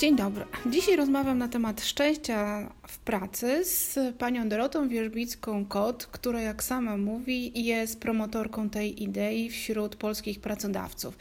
[0.00, 0.49] Dzień dobry.
[0.66, 7.64] Dzisiaj rozmawiam na temat szczęścia w pracy z panią Dorotą Wierzbicką-Kot, która jak sama mówi
[7.64, 11.18] jest promotorką tej idei wśród polskich pracodawców.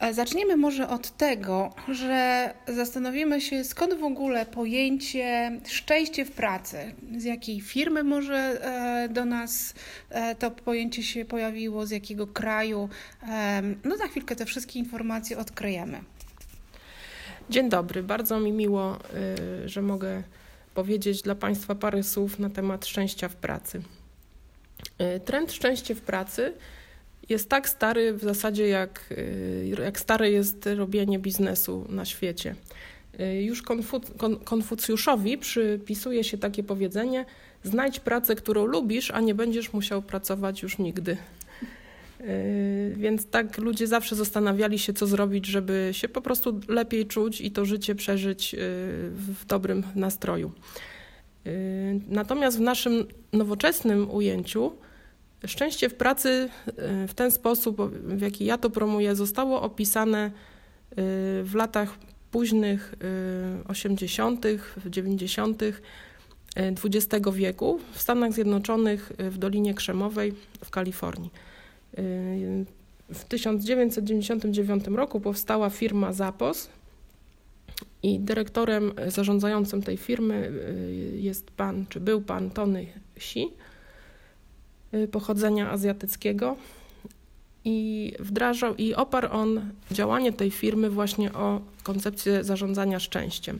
[0.00, 6.94] E, zaczniemy może od tego, że zastanowimy się skąd w ogóle pojęcie szczęście w pracy,
[7.16, 9.74] z jakiej firmy może e, do nas
[10.10, 12.88] e, to pojęcie się pojawiło, z jakiego kraju.
[13.84, 16.00] No za chwilkę te wszystkie informacje odkryjemy.
[17.50, 18.96] Dzień dobry, bardzo mi miło,
[19.64, 20.22] y, że mogę
[20.74, 23.82] powiedzieć dla Państwa parę słów na temat szczęścia w pracy.
[25.16, 26.52] Y, trend szczęście w pracy
[27.28, 32.54] jest tak stary w zasadzie, jak, y, jak stare jest robienie biznesu na świecie.
[33.40, 34.00] Już Konfu
[34.44, 37.24] Konfucjuszowi przypisuje się takie powiedzenie:
[37.64, 41.16] znajdź pracę, którą lubisz, a nie będziesz musiał pracować już nigdy.
[42.20, 47.40] Yy, więc tak ludzie zawsze zastanawiali się, co zrobić, żeby się po prostu lepiej czuć
[47.40, 48.58] i to życie przeżyć yy,
[49.10, 50.52] w dobrym nastroju.
[51.44, 51.52] Yy,
[52.08, 54.72] natomiast w naszym nowoczesnym ujęciu
[55.46, 56.48] szczęście w pracy
[57.08, 60.30] w ten sposób, w jaki ja to promuję, zostało opisane
[61.42, 61.98] w latach
[62.30, 62.94] późnych
[63.68, 64.46] 80.,
[64.86, 65.62] 90.
[66.56, 70.34] XX wieku w Stanach Zjednoczonych w Dolinie Krzemowej
[70.64, 71.30] w Kalifornii.
[73.12, 76.68] W 1999 roku powstała firma Zapos
[78.02, 80.52] i dyrektorem zarządzającym tej firmy
[81.14, 83.48] y, jest pan, czy był pan Tony Xi,
[84.94, 86.56] y, pochodzenia azjatyckiego.
[87.64, 93.58] I wdrażał i oparł on działanie tej firmy właśnie o koncepcję zarządzania szczęściem.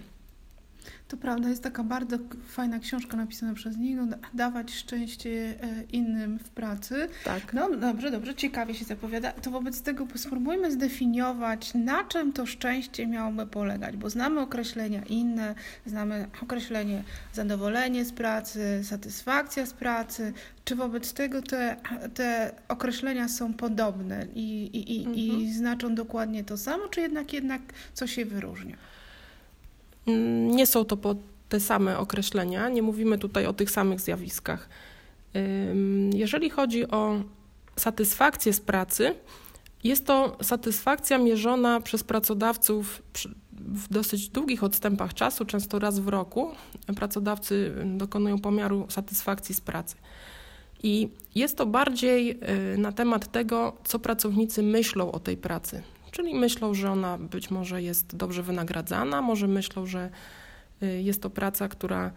[1.11, 2.17] To prawda, jest taka bardzo
[2.49, 4.03] fajna książka napisana przez niego,
[4.35, 7.09] dawać szczęście e, innym w pracy.
[7.25, 7.53] Tak.
[7.53, 9.33] No dobrze, dobrze, ciekawie się zapowiada.
[9.33, 15.55] To wobec tego spróbujmy zdefiniować, na czym to szczęście miałoby polegać, bo znamy określenia inne,
[15.87, 20.33] znamy określenie zadowolenie z pracy, satysfakcja z pracy.
[20.65, 21.77] Czy wobec tego te,
[22.15, 25.17] te określenia są podobne i, i, i, mhm.
[25.17, 27.63] i znaczą dokładnie to samo, czy jednak jednak
[27.95, 28.77] coś się wyróżnia?
[30.11, 31.17] Mm, nie są to
[31.49, 34.69] te same określenia, nie mówimy tutaj o tych samych zjawiskach.
[36.15, 37.15] Jeżeli chodzi o
[37.77, 39.15] satysfakcję z pracy,
[39.85, 43.03] jest to satysfakcja mierzona przez pracodawców
[43.53, 46.51] w dosyć długich odstępach czasu, często raz w roku.
[46.97, 49.97] Pracodawcy dokonują pomiaru satysfakcji z pracy.
[50.83, 52.31] I jest to bardziej
[52.75, 55.83] y, na temat tego, co pracownicy myślą o tej pracy.
[56.11, 60.11] Czyli myślą, że ona być może jest dobrze wynagradzana, może myślą, że
[60.83, 62.11] y, jest to praca, która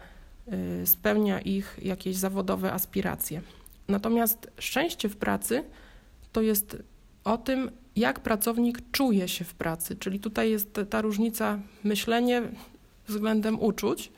[0.82, 3.40] y, spełnia ich jakieś zawodowe aspiracje.
[3.88, 5.64] Natomiast szczęście w pracy
[6.32, 6.76] to jest
[7.24, 9.96] o tym, jak pracownik czuje się w pracy.
[9.96, 12.42] Czyli tutaj jest ta różnica myślenie
[13.08, 14.12] względem uczuć.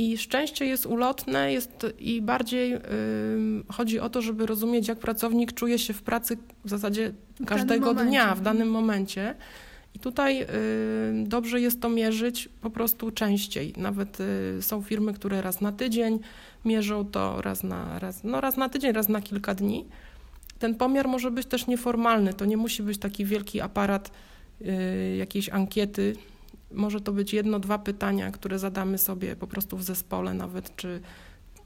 [0.00, 2.78] I szczęście jest ulotne jest i bardziej yy,
[3.68, 7.12] chodzi o to, żeby rozumieć, jak pracownik czuje się w pracy w zasadzie
[7.46, 9.34] każdego dnia, w danym momencie.
[9.94, 10.46] I tutaj
[11.24, 13.74] dobrze jest to mierzyć po prostu częściej.
[13.76, 16.18] Nawet y, są firmy, które raz na tydzień
[16.64, 19.86] mierzą to, raz na, raz, no raz na tydzień, raz na kilka dni.
[20.58, 22.34] Ten pomiar może być też nieformalny.
[22.34, 24.10] To nie musi być taki wielki aparat
[24.60, 26.16] y, jakiejś ankiety.
[26.72, 31.00] Może to być jedno, dwa pytania, które zadamy sobie po prostu w zespole nawet, czy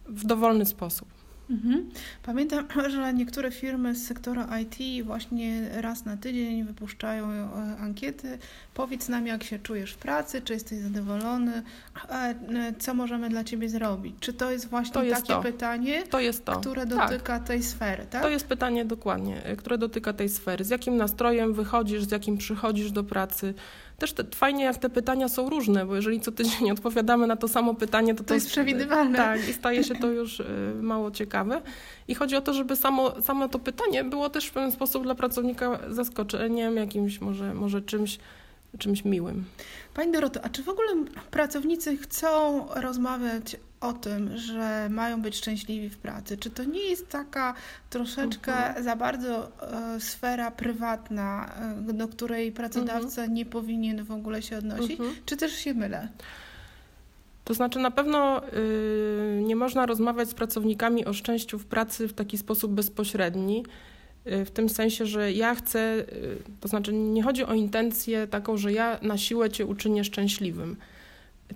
[0.07, 1.09] w dowolny sposób.
[1.51, 1.91] Mhm.
[2.23, 8.39] Pamiętam, że niektóre firmy z sektora IT właśnie raz na tydzień wypuszczają e, ankiety.
[8.75, 11.63] Powiedz nam, jak się czujesz w pracy, czy jesteś zadowolony,
[12.09, 12.35] e,
[12.79, 14.15] co możemy dla Ciebie zrobić.
[14.21, 15.43] Czy to jest właśnie to jest takie to.
[15.43, 16.61] pytanie, to jest to.
[16.61, 17.11] które tak.
[17.11, 17.49] dotyka tak.
[17.49, 18.23] tej sfery, tak?
[18.23, 20.65] To jest pytanie dokładnie, które dotyka tej sfery.
[20.65, 23.55] Z jakim nastrojem wychodzisz, z jakim przychodzisz do pracy,
[23.99, 27.49] też te, fajnie, jak te pytania są różne, bo jeżeli co tydzień odpowiadamy na to
[27.49, 29.19] samo pytanie, to to, to jest przewidywalne.
[29.19, 30.45] Tak, i staje się to już y,
[30.81, 31.63] mało ciekawe.
[32.09, 35.15] I chodzi o to, żeby samo, samo to pytanie było też w pewien sposób dla
[35.15, 38.19] pracownika zaskoczeniem, jakimś może, może czymś,
[38.79, 39.45] czymś miłym.
[39.95, 40.89] Pani Doroto, a czy w ogóle
[41.31, 46.37] pracownicy chcą rozmawiać o tym, że mają być szczęśliwi w pracy?
[46.37, 47.55] Czy to nie jest taka
[47.91, 48.85] troszeczkę mhm.
[48.85, 51.53] za bardzo e, sfera prywatna,
[51.89, 53.35] e, do której pracodawca mhm.
[53.35, 55.01] nie powinien w ogóle się odnosić?
[55.01, 55.17] Mhm.
[55.27, 56.09] Czy też się mylę?
[57.45, 62.13] To znaczy, na pewno y, nie można rozmawiać z pracownikami o szczęściu w pracy w
[62.13, 63.65] taki sposób bezpośredni.
[64.25, 66.05] W tym sensie, że ja chcę,
[66.61, 70.77] to znaczy nie chodzi o intencję taką, że ja na siłę cię uczynię szczęśliwym.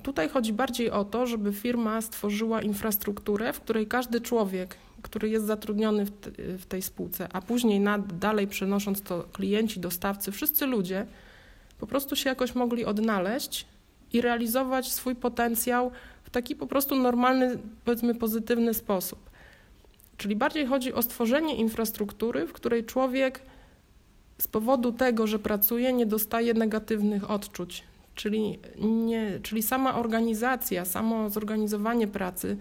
[0.02, 5.46] Tutaj chodzi bardziej o to, żeby firma stworzyła infrastrukturę, w której każdy człowiek, który jest
[5.46, 10.66] zatrudniony w, te, w tej spółce, a później nad, dalej przenosząc to klienci, dostawcy, wszyscy
[10.66, 11.06] ludzie
[11.78, 13.66] po prostu się jakoś mogli odnaleźć
[14.12, 15.90] i realizować swój potencjał
[16.24, 19.27] w taki po prostu normalny, powiedzmy pozytywny sposób.
[20.18, 23.40] Czyli bardziej chodzi o stworzenie infrastruktury, w której człowiek
[24.38, 27.84] z powodu tego, że pracuje, nie dostaje negatywnych odczuć.
[28.14, 32.56] Czyli, nie, czyli sama organizacja, samo zorganizowanie pracy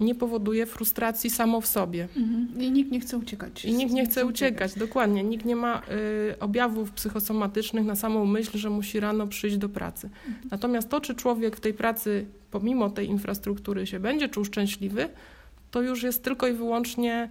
[0.00, 2.08] nie powoduje frustracji samo w sobie.
[2.16, 2.62] Mhm.
[2.62, 3.64] I nikt nie chce uciekać.
[3.64, 5.24] I nikt nie chce uciekać, dokładnie.
[5.24, 5.82] Nikt nie ma
[6.30, 10.10] y, objawów psychosomatycznych na samą myśl, że musi rano przyjść do pracy.
[10.28, 10.48] Mhm.
[10.50, 15.08] Natomiast to, czy człowiek w tej pracy, pomimo tej infrastruktury, się będzie czuł szczęśliwy,
[15.72, 17.28] to już jest tylko i wyłącznie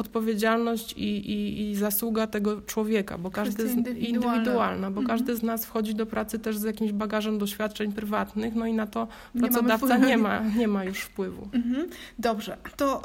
[0.00, 4.90] odpowiedzialność i, i, i zasługa tego człowieka, bo każdy z, indywidualna.
[4.90, 5.06] bo mhm.
[5.06, 8.86] każdy z nas wchodzi do pracy też z jakimś bagażem doświadczeń prywatnych, no i na
[8.86, 9.08] to
[9.38, 11.48] pracodawca nie ma, nie ma już wpływu.
[11.52, 11.88] Mhm.
[12.18, 13.02] Dobrze, to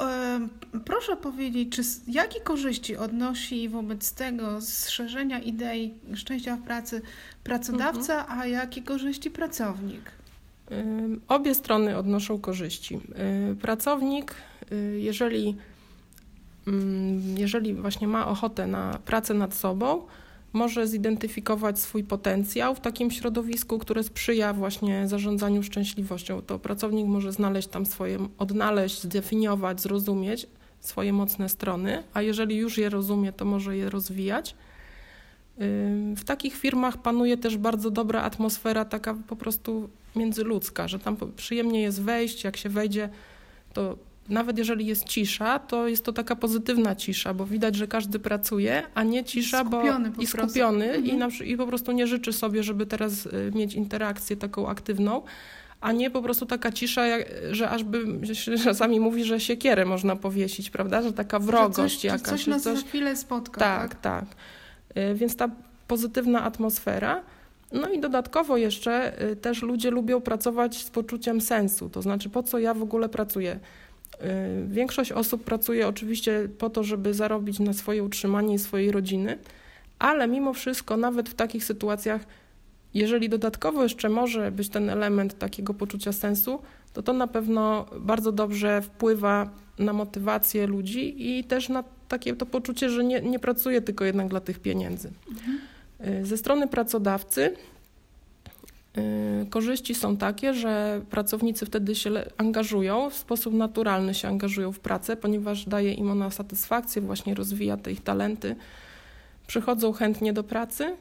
[0.75, 7.01] y, proszę powiedzieć, czy jakie korzyści odnosi wobec tego zszerzenia idei szczęścia w pracy
[7.43, 8.39] pracodawca, mhm.
[8.39, 10.11] a jakie korzyści pracownik?
[11.27, 12.99] Obie strony odnoszą korzyści.
[13.61, 14.35] Pracownik, y,
[14.97, 15.55] jeżeli
[16.67, 20.01] Mm, jeżeli właśnie ma ochotę na pracę nad sobą,
[20.53, 26.41] może zidentyfikować swój potencjał w takim środowisku, które sprzyja właśnie zarządzaniu szczęśliwością.
[26.41, 30.47] To pracownik może znaleźć tam swoje, odnaleźć, zdefiniować, zrozumieć
[30.79, 34.55] swoje mocne strony, a jeżeli już je rozumie, to może je rozwijać.
[36.15, 41.81] W takich firmach panuje też bardzo dobra atmosfera, taka po prostu międzyludzka, że tam przyjemnie
[41.81, 43.09] jest wejść, jak się wejdzie,
[43.73, 43.97] to
[44.29, 48.83] nawet jeżeli jest cisza, to jest to taka pozytywna cisza, bo widać, że każdy pracuje,
[48.93, 51.05] a nie cisza, skupiony bo i skupiony mhm.
[51.05, 55.21] i, na, i po prostu nie życzy sobie, żeby teraz y, mieć interakcję taką aktywną,
[55.81, 57.03] a nie po prostu taka cisza,
[57.51, 58.05] że aż by
[58.35, 62.29] się czasami mówi, że siekierę można powiesić, prawda, że taka wrogość że coś, jakaś.
[62.29, 62.79] Coś nas coś...
[62.79, 63.59] za chwilę spotka.
[63.59, 64.35] Tak, tak, tak.
[65.15, 65.49] Więc ta
[65.87, 67.23] pozytywna atmosfera.
[67.71, 72.43] No i dodatkowo jeszcze y, też ludzie lubią pracować z poczuciem sensu, to znaczy po
[72.43, 73.84] co ja w ogóle pracuję Y,
[74.67, 79.37] większość osób pracuje oczywiście po to, żeby zarobić na swoje utrzymanie i swojej rodziny,
[79.99, 82.25] ale mimo wszystko, nawet w takich sytuacjach,
[82.93, 86.59] jeżeli dodatkowo jeszcze może być ten element takiego poczucia sensu,
[86.93, 89.49] to to na pewno bardzo dobrze wpływa
[89.79, 94.27] na motywację ludzi i też na takie to poczucie, że nie, nie pracuje tylko jednak
[94.27, 95.11] dla tych pieniędzy.
[95.31, 95.59] Mhm.
[96.21, 97.74] Y, ze strony pracodawcy Y,
[99.49, 105.17] korzyści są takie, że pracownicy wtedy się angażują, w sposób naturalny się angażują w pracę,
[105.17, 108.55] ponieważ daje im ona satysfakcję, właśnie rozwija te ich talenty.
[109.47, 110.95] Przychodzą chętnie do pracy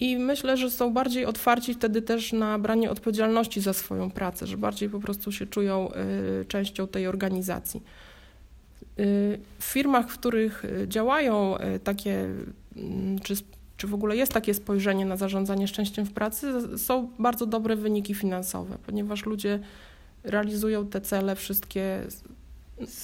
[0.00, 4.56] i myślę, że są bardziej otwarci wtedy też na branie odpowiedzialności za swoją pracę, że
[4.56, 5.90] bardziej po prostu się czują
[6.40, 7.82] y, częścią tej organizacji.
[8.98, 11.54] Y, w firmach, w których działają
[11.84, 12.28] takie
[12.76, 13.34] mm, czy
[13.76, 18.14] czy w ogóle jest takie spojrzenie na zarządzanie szczęściem w pracy, są bardzo dobre wyniki
[18.14, 19.58] finansowe, ponieważ ludzie
[20.24, 22.02] realizują te cele wszystkie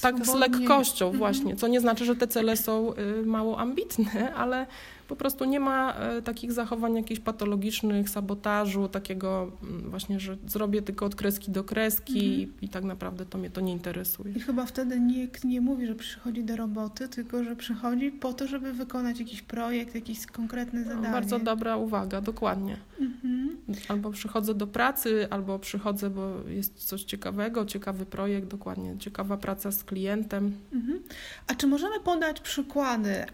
[0.01, 1.19] tak z lekkością mhm.
[1.19, 4.67] właśnie, co nie znaczy, że te cele są y, mało ambitne, ale
[5.13, 10.83] po prostu nie ma e, takich zachowań jakichś patologicznych, sabotażu, takiego mm, właśnie, że zrobię
[10.83, 12.61] tylko od kreski do kreski mhm.
[12.61, 14.35] i, tak naprawdę to mnie to nie interesuje.
[14.35, 18.47] I chyba wtedy nikt nie mówi, że przychodzi do roboty, tylko że przychodzi po to,
[18.47, 21.07] żeby wykonać jakiś projekt, jakieś konkretne no, zadanie.
[21.07, 22.77] No, bardzo dobra uwaga, dokładnie.
[23.01, 23.57] Mhm.
[23.89, 29.71] Albo przychodzę do pracy, albo przychodzę, bo jest coś ciekawego, ciekawy projekt, dokładnie, ciekawa praca
[29.71, 30.53] z klientem.
[30.73, 31.01] Mhm.
[31.47, 33.27] A czy możemy podać przykłady e,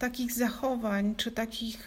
[0.00, 1.86] takich zachowań czy takich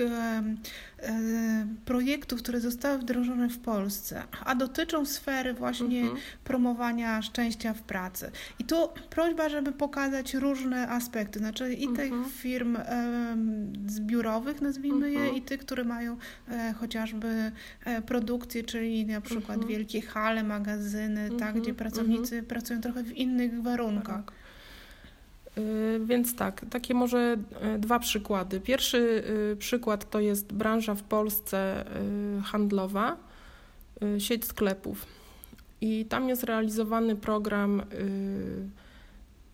[1.85, 6.19] projektów, które zostały wdrożone w Polsce, a dotyczą sfery właśnie mhm.
[6.43, 8.31] promowania szczęścia w pracy.
[8.59, 8.75] I tu
[9.09, 12.29] prośba, żeby pokazać różne aspekty, znaczy i tych mhm.
[12.31, 13.37] firm e,
[13.87, 15.37] zbiorowych, nazwijmy je, mhm.
[15.37, 16.17] i tych, które mają
[16.49, 17.51] e, chociażby
[17.85, 23.61] e, produkcję, czyli na przykład wielkie hale, magazyny, tak, gdzie pracownicy pracują trochę w innych
[23.61, 24.42] warunkach.
[25.57, 27.37] Y, więc tak, takie może
[27.75, 28.59] y, dwa przykłady.
[28.59, 31.85] Pierwszy y, przykład to jest branża w Polsce
[32.43, 33.17] handlowa,
[34.17, 35.05] sieć sklepów.
[35.81, 37.81] I tam jest realizowany program,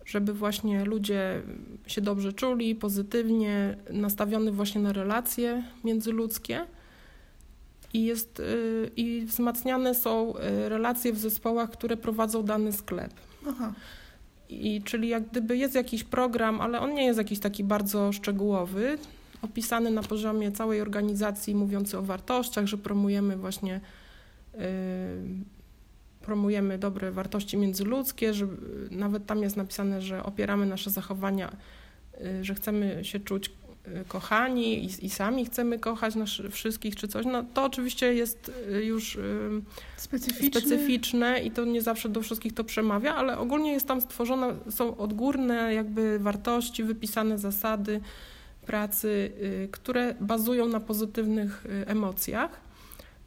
[0.05, 1.41] żeby właśnie ludzie
[1.87, 6.65] się dobrze czuli, pozytywnie, nastawiony właśnie na relacje międzyludzkie.
[7.93, 8.41] I, jest,
[8.95, 10.33] I wzmacniane są
[10.67, 13.13] relacje w zespołach, które prowadzą dany sklep.
[13.47, 13.73] Aha.
[14.49, 18.97] I czyli jak gdyby jest jakiś program, ale on nie jest jakiś taki bardzo szczegółowy,
[19.41, 23.81] opisany na poziomie całej organizacji, mówiący o wartościach, że promujemy właśnie
[24.53, 24.61] yy,
[26.21, 28.47] promujemy dobre wartości międzyludzkie, że
[28.91, 31.51] nawet tam jest napisane, że opieramy nasze zachowania,
[32.19, 33.49] yy, że chcemy się czuć
[34.07, 38.85] kochani i, i, sami chcemy kochać nas wszystkich czy coś, no to oczywiście jest yy,
[38.85, 39.17] już
[39.97, 40.61] specyficzne.
[40.61, 44.97] specyficzne i to nie zawsze do wszystkich to przemawia, ale ogólnie jest tam stworzone, są
[44.97, 48.01] odgórne jakby wartości, wypisane zasady,
[48.69, 52.51] pracy, y, które bazują na pozytywnych y, emocjach.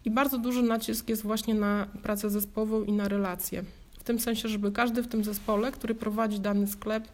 [0.04, 3.64] I bardzo duży nacisk jest właśnie na pracę zespołową i na relacje.
[3.99, 7.09] W tym sensie, żeby każdy w tym zespole, który prowadzi dany sklep,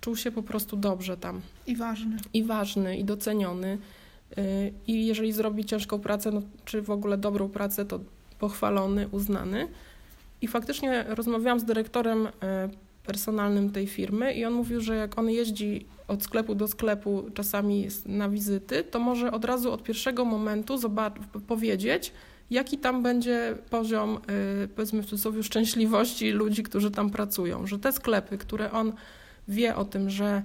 [0.00, 1.40] czuł się po prostu dobrze tam.
[1.66, 2.16] I ważny.
[2.34, 3.78] I ważny, i doceniony.
[4.38, 8.00] Y, I jeżeli zrobi ciężką pracę, no, czy w ogóle dobrą pracę, to
[8.38, 9.68] pochwalony, uznany.
[10.42, 12.28] I faktycznie rozmawiałam z dyrektorem
[13.06, 17.88] personalnym tej firmy i on mówił, że jak on jeździ od sklepu do sklepu czasami
[18.06, 20.78] na wizyty, to może od razu od pierwszego momentu
[21.46, 22.12] powiedzieć,
[22.50, 24.18] jaki tam będzie poziom,
[24.64, 27.66] y, powiedzmy w cudzysłowie, szczęśliwości ludzi, którzy tam pracują.
[27.66, 28.92] Że te sklepy, które on
[29.50, 30.42] wie o tym, że,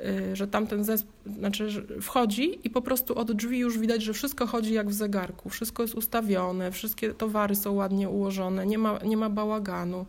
[0.00, 4.46] y, że tamten zespół, znaczy wchodzi i po prostu od drzwi już widać, że wszystko
[4.46, 9.16] chodzi jak w zegarku, wszystko jest ustawione, wszystkie towary są ładnie ułożone, nie ma, nie
[9.16, 10.06] ma bałaganu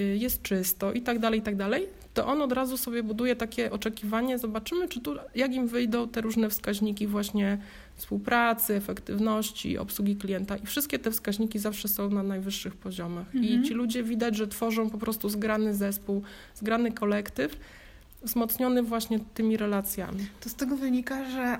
[0.00, 3.36] Y, jest czysto i tak dalej, i tak dalej, to on od razu sobie buduje
[3.36, 7.58] takie oczekiwanie, zobaczymy, czy tu, jak im wyjdą te różne wskaźniki właśnie
[7.98, 13.26] współpracy, efektywności, obsługi klienta i wszystkie te wskaźniki zawsze są na najwyższych poziomach.
[13.34, 13.44] Mhm.
[13.44, 16.22] I ci ludzie widać, że tworzą po prostu zgrany zespół,
[16.54, 17.58] zgrany kolektyw,
[18.22, 20.26] wzmocniony właśnie tymi relacjami.
[20.40, 21.58] To z tego wynika, że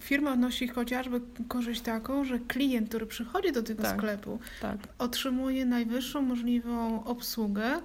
[0.00, 4.78] firma odnosi chociażby korzyść taką, że klient, który przychodzi do tego tak, sklepu, tak.
[4.98, 7.80] otrzymuje najwyższą możliwą obsługę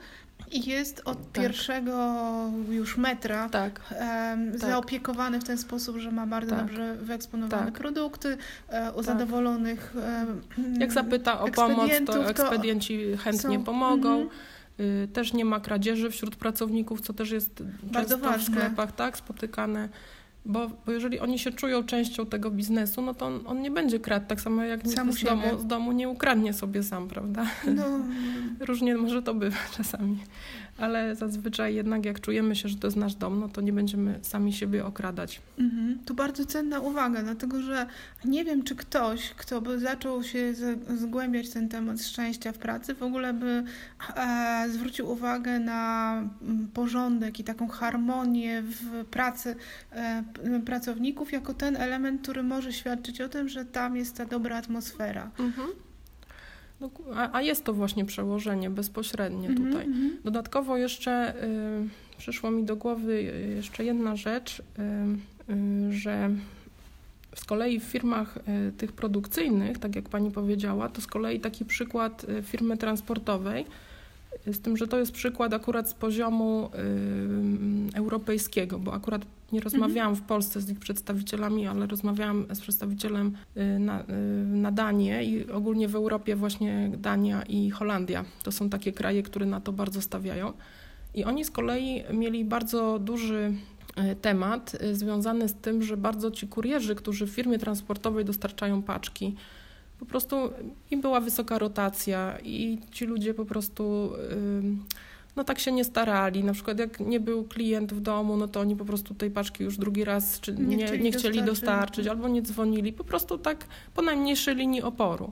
[0.52, 1.44] i jest od tak.
[1.44, 2.26] pierwszego
[2.70, 3.82] już metra tak.
[3.92, 6.66] um, zaopiekowany w ten sposób, że ma bardzo tak.
[6.66, 7.74] dobrze wyeksponowane tak.
[7.74, 8.38] produkty,
[8.70, 9.96] e, u zadowolonych
[10.58, 14.16] um, Jak zapyta o pomoc, to ekspedienci chętnie są, pomogą.
[14.16, 15.08] Mm -hmm.
[15.14, 18.54] Też nie ma kradzieży wśród pracowników, co też jest Bardzo często ważne.
[18.54, 19.90] w sklepach tak, spotykane.
[20.50, 24.00] Bo, bo jeżeli oni się czują częścią tego biznesu, no to on, on nie będzie
[24.00, 27.46] kradł, tak samo jak nikt z domu, z domu nie ukradnie sobie sam, prawda?
[27.76, 27.84] No.
[28.68, 30.18] Różnie może to bywa czasami
[30.78, 34.20] ale zazwyczaj jednak jak czujemy się, że to jest nasz dom, no to nie będziemy
[34.22, 35.42] sami siebie okradać.
[35.58, 36.00] Mhm.
[36.06, 37.86] Tu bardzo cenna uwaga, dlatego że
[38.26, 40.54] nie wiem, czy ktoś, kto by zaczął się
[40.98, 43.64] zgłębiać ten temat szczęścia w pracy, w ogóle by
[44.16, 49.56] e, zwrócił uwagę na mm, porządek i taką harmonię w pracy
[49.92, 50.24] e,
[50.66, 55.32] pracowników jako ten element, który może świadczyć o tym, że tam jest ta dobra atmosfera.
[55.40, 55.68] Mhm.
[56.82, 59.86] No, a, a, jest to właśnie przełożenie bezpośrednie mm -hmm, tutaj.
[59.86, 60.24] Mm -hmm.
[60.24, 64.64] Dodatkowo jeszcze y, przyszło mi do głowy y, jeszcze jedna rzecz, y,
[65.54, 66.30] y, że
[67.36, 71.66] z kolei w firmach y, tych produkcyjnych, tak jak pani powiedziała, to z kolei taki
[71.66, 73.66] przykład y, firmy transportowej,
[74.52, 76.70] z tym, że to jest przykład akurat z poziomu
[77.94, 83.38] y, europejskiego, bo akurat nie rozmawiałam w Polsce z ich przedstawicielami, ale rozmawiałam z przedstawicielem
[83.58, 84.06] y, na, y,
[84.46, 88.26] na Danię i ogólnie w Europie właśnie Dania i Holandia.
[88.44, 90.54] To są takie kraje, które na to bardzo stawiają.
[91.14, 93.54] I oni z kolei mieli bardzo duży
[94.12, 99.36] y, temat związany z tym, że bardzo ci kurierzy, którzy w firmie transportowej dostarczają paczki,
[100.00, 100.36] po prostu
[100.92, 104.12] i była wysoka rotacja i ci ludzie po prostu
[105.38, 106.44] no tak się nie starali.
[106.44, 109.64] Na przykład jak nie był klient w domu, no to oni po prostu tej paczki
[109.64, 111.46] już drugi raz czy nie, nie chcieli, nie chcieli dostarczyć.
[111.46, 112.94] dostarczyć albo nie dzwonili.
[112.94, 115.32] Po prostu tak po najmniejszej linii oporu.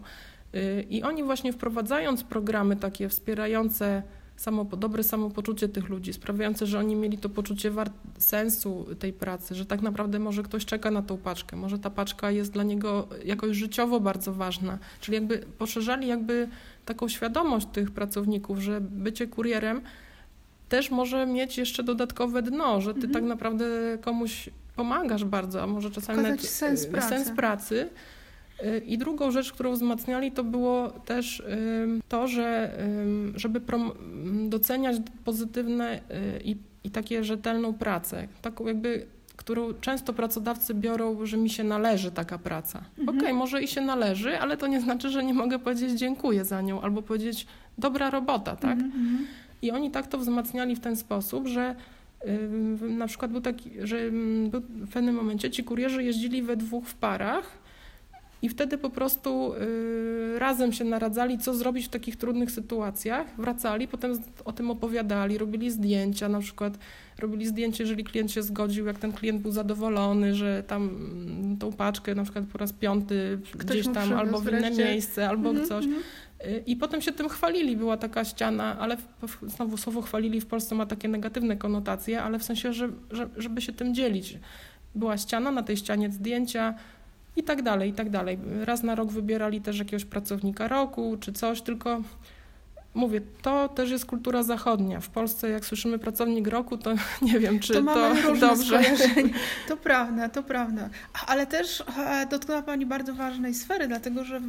[0.56, 4.04] Y, I oni właśnie wprowadzając programy takie wspierające
[4.36, 7.72] samo, dobre samopoczucie tych ludzi, sprawiające, że oni mieli to poczucie
[8.18, 12.32] sensu tej pracy, że tak naprawdę może ktoś czeka na tą paczkę, może ta paczka
[12.32, 14.80] jest dla niego jakoś życiowo bardzo ważna.
[15.02, 16.48] Czyli jakby poszerzali jakby
[16.86, 19.82] taką świadomość tych pracowników, że bycie kurierem
[20.70, 23.14] też może mieć jeszcze dodatkowe dno, że ty mhm.
[23.14, 23.66] tak naprawdę
[24.02, 27.10] komuś pomagasz bardzo, a może czasami nawet sens pracy.
[27.10, 27.90] sens pracy Y,
[28.86, 31.44] I drugą rzecz, którą wzmacniali, to było też
[32.10, 32.78] to, że
[33.36, 33.62] żeby
[34.50, 36.02] doceniać pozytywne y,
[36.44, 42.12] i, i takie rzetelną pracę, taką jakby którą często pracodawcy biorą, że mi się należy
[42.12, 42.80] taka praca.
[42.80, 43.10] Mhm.
[43.10, 46.46] Okej, okay, może i się należy, ale to nie znaczy, że nie mogę powiedzieć dziękuję
[46.46, 47.48] za nią albo powiedzieć
[47.78, 48.80] dobra robota, tak?
[48.80, 49.28] Mhm.
[49.62, 51.76] I oni tak to wzmacniali w ten sposób, że
[52.82, 53.98] na przykład był taki, że
[54.50, 57.65] był w pewnym momencie ci kurierzy jeździli we dwóch w parach
[58.46, 63.28] I wtedy po prostu y, razem się naradzali, co zrobić w takich trudnych sytuacjach.
[63.38, 66.78] Wracali, potem o tym opowiadali, robili zdjęcia, na przykład
[67.20, 71.74] robili zdjęcie, jeżeli klient się zgodził, jak ten klient był zadowolony, że tam mm, tą
[71.74, 75.64] paczkę na przykład po raz piąty Ktoś gdzieś tam albo w inne miejsce, albo mm
[75.64, 75.86] -hmm, coś.
[75.86, 76.62] Mm -hmm.
[76.66, 78.98] I potem się tym chwalili, była taka ściana, ale
[79.48, 83.62] znowu słowo chwalili w Polsce ma takie negatywne konotacje, ale w sensie, że, że, żeby
[83.62, 84.38] się tym dzielić.
[84.96, 86.76] Była ściana, na tej ścianie zdjęcia
[87.36, 88.38] i tak dalej, i tak dalej.
[88.64, 92.02] Raz na rok wybierali też jakiegoś pracownika roku czy coś, tylko
[92.96, 95.00] mówię, to też jest kultura zachodnia.
[95.00, 98.82] W Polsce, jak słyszymy pracownik roku, to nie wiem, czy to, to dobrze.
[99.68, 100.90] To prawda, to prawda.
[101.28, 104.42] Ale też e, dotknęła Pani bardzo ważnej sfery, dlatego że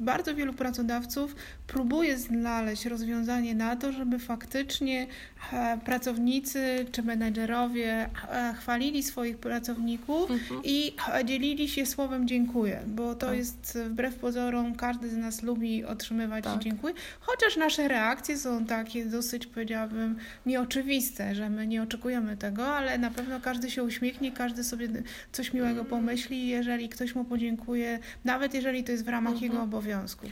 [0.00, 5.06] bardzo wielu pracodawców próbuje znaleźć rozwiązanie na to, żeby faktycznie
[5.52, 10.60] e, pracownicy czy menedżerowie e, chwalili swoich pracowników mhm.
[10.64, 10.92] i
[11.24, 13.36] dzielili się słowem dziękuję, bo to tak.
[13.36, 16.58] jest wbrew pozorom, każdy z nas lubi otrzymywać tak.
[16.58, 16.89] dziękuję
[17.20, 20.16] chociaż nasze reakcje są takie dosyć, powiedziałabym,
[20.46, 24.88] nieoczywiste, że my nie oczekujemy tego, ale na pewno każdy się uśmiechnie, każdy sobie
[25.32, 29.52] coś miłego pomyśli, jeżeli ktoś mu podziękuje, nawet jeżeli to jest w ramach mhm.
[29.52, 30.30] jego obowiązków.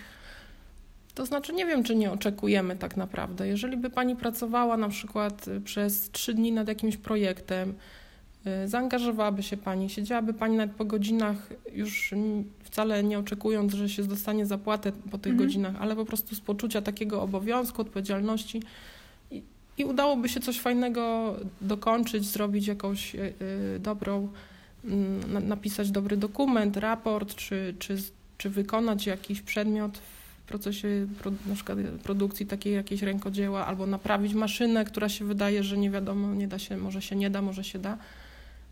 [1.14, 3.48] To znaczy, nie wiem, czy nie oczekujemy tak naprawdę.
[3.48, 7.74] Jeżeli by pani pracowała na przykład y, przez trzy dni nad jakimś projektem,
[8.66, 12.14] zaangażowałaby się pani, siedziałaby pani nawet po godzinach już
[12.64, 15.48] wcale nie oczekując, że się dostanie zapłatę po tych mhm.
[15.48, 18.62] godzinach, ale po prostu z poczucia takiego obowiązku, odpowiedzialności
[19.30, 19.42] i,
[19.78, 24.28] i udałoby się coś fajnego dokończyć, zrobić jakąś y, y, dobrą,
[24.84, 24.88] y,
[25.40, 27.96] napisać dobry dokument, raport, czy, czy,
[28.38, 31.06] czy wykonać jakiś przedmiot w procesie
[31.46, 36.34] na przykład produkcji takiej jakiejś rękodzieła, albo naprawić maszynę, która się wydaje, że nie wiadomo,
[36.34, 37.98] nie da się, może się nie da, może się da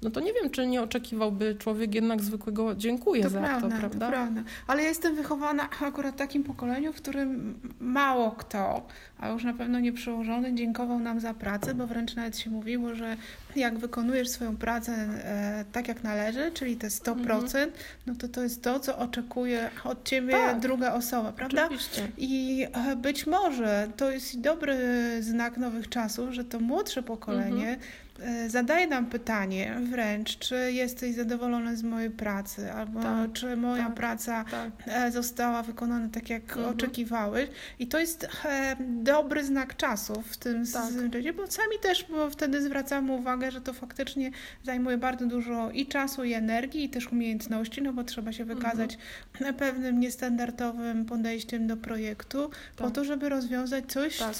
[0.02, 3.76] no to nie wiem, czy nie oczekiwałby człowiek jednak zwykłego dziękuję to za prawda, to,
[3.76, 4.06] prawda?
[4.06, 4.42] To prawda.
[4.66, 8.86] Ale ja jestem wychowana akurat w takim pokoleniu, w którym mało kto,
[9.18, 12.94] a już na pewno nie przełożony, dziękował nam za pracę, bo wręcz nawet się mówiło,
[12.94, 13.16] że
[13.56, 17.70] jak wykonujesz swoją pracę e, tak jak należy, czyli te 100%, mhm.
[18.06, 20.60] no to to jest to, co oczekuje od ciebie tak.
[20.60, 21.64] druga osoba, prawda?
[21.64, 22.08] Oczywiście.
[22.18, 24.76] I e, być może to jest dobry
[25.20, 28.05] znak nowych czasów, że to młodsze pokolenie mhm
[28.48, 33.94] zadaje nam pytanie wręcz, czy jesteś zadowolony z mojej pracy, albo tak, czy moja tak,
[33.94, 34.70] praca tak.
[34.86, 36.68] E, została wykonana tak, jak mhm.
[36.68, 37.50] oczekiwałeś.
[37.78, 41.36] I to jest e, dobry znak czasów w tym tak.
[41.36, 44.30] bo sami też bo wtedy zwracamy uwagę, że to faktycznie
[44.62, 48.98] zajmuje bardzo dużo i czasu, i energii, i też umiejętności, no bo trzeba się wykazać
[49.34, 49.54] mhm.
[49.54, 52.94] pewnym niestandardowym podejściem do projektu, po tak.
[52.94, 54.34] to, żeby rozwiązać coś, tak.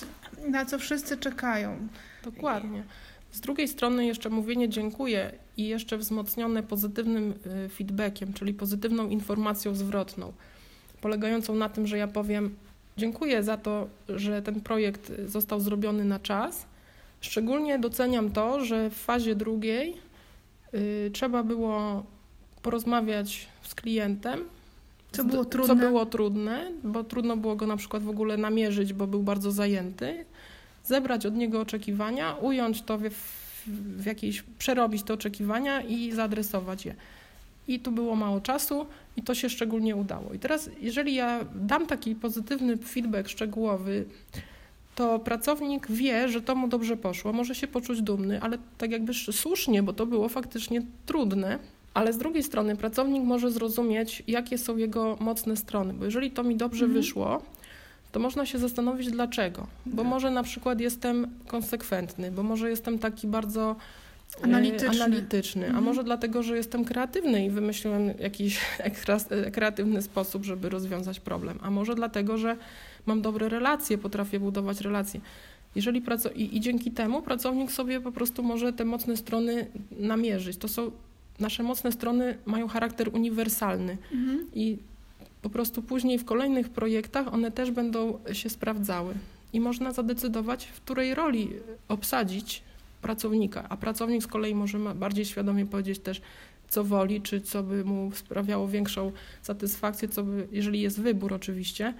[0.48, 1.88] na co wszyscy czekają.
[2.24, 2.82] Dokładnie.
[3.36, 7.34] Z drugiej strony jeszcze mówienie dziękuję i jeszcze wzmocnione pozytywnym
[7.66, 10.32] y, feedbackiem, czyli pozytywną informacją zwrotną,
[11.00, 12.54] polegającą na tym, że ja powiem
[12.96, 16.66] dziękuję za to, że ten projekt został zrobiony na czas.
[17.20, 19.94] Szczególnie doceniam to, że w fazie drugiej
[20.74, 22.06] y, trzeba było
[22.62, 24.40] porozmawiać z klientem,
[25.12, 25.74] co było trudne.
[25.74, 29.52] Co było trudne, bo trudno było go na przykład w ogóle namierzyć, bo był bardzo
[29.52, 30.24] zajęty
[30.86, 33.02] zebrać od niego oczekiwania, ująć to w,
[33.96, 36.94] w jakiejś, przerobić te oczekiwania i zaadresować je.
[37.68, 40.32] I tu było mało czasu i to się szczególnie udało.
[40.32, 44.04] I teraz, jeżeli ja dam taki pozytywny feedback szczegółowy,
[44.94, 49.14] to pracownik wie, że to mu dobrze poszło, może się poczuć dumny, ale tak jakby
[49.14, 51.58] słusznie, bo to było faktycznie trudne.
[51.94, 56.42] Ale z drugiej strony pracownik może zrozumieć, jakie są jego mocne strony, bo jeżeli to
[56.42, 57.02] mi dobrze mhm.
[57.02, 57.42] wyszło,
[58.16, 59.66] to można się zastanowić dlaczego.
[59.86, 60.10] Bo tak.
[60.10, 63.76] może na przykład jestem konsekwentny, bo może jestem taki bardzo
[64.40, 65.84] e, analityczny, analityczny a mhm.
[65.84, 68.60] może dlatego, że jestem kreatywny i wymyśliłem jakiś
[69.52, 72.56] kreatywny sposób, żeby rozwiązać problem, a może dlatego, że
[73.06, 75.20] mam dobre relacje, potrafię budować relacje.
[75.74, 76.02] Jeżeli
[76.34, 80.56] I, I dzięki temu pracownik sobie po prostu może te mocne strony namierzyć.
[80.56, 80.90] To są
[81.40, 84.46] nasze mocne strony mają charakter uniwersalny mhm.
[84.54, 84.78] i
[85.46, 89.14] po prostu później w kolejnych projektach one też będą się sprawdzały
[89.52, 91.50] i można zadecydować, w której roli
[91.88, 92.62] obsadzić
[93.02, 96.20] pracownika, a pracownik z kolei może bardziej świadomie powiedzieć też,
[96.68, 101.94] co woli, czy co by mu sprawiało większą satysfakcję, co by, jeżeli jest wybór oczywiście.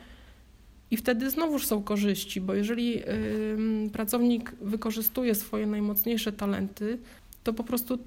[0.91, 6.99] I wtedy znowuż są korzyści, bo jeżeli yy, pracownik wykorzystuje swoje najmocniejsze talenty,
[7.45, 7.99] to po prostu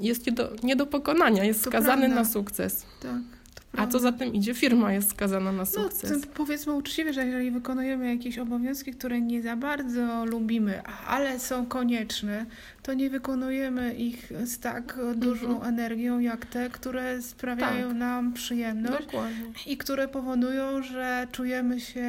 [0.00, 2.22] jest nie do, nie do pokonania, jest to skazany prawda.
[2.22, 2.86] na sukces.
[3.02, 3.39] Tak
[3.76, 6.20] A co za tym idzie, firma jest skazana na No, sukces.
[6.22, 11.66] to powiedzmy uczciwie, że jeżeli wykonujemy jakieś obowiązki, które nie za bardzo lubimy, ale są
[11.66, 12.46] konieczne,
[12.82, 15.68] to nie wykonujemy ich z tak dużą Mhm.
[15.74, 17.96] energią, jak te, które sprawiają Tak.
[17.96, 19.04] nam przyjemność.
[19.06, 19.44] Dokładnie.
[19.66, 22.04] I które powodują, że czujemy się,